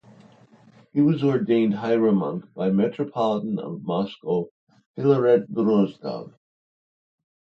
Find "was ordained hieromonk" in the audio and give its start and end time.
1.01-2.51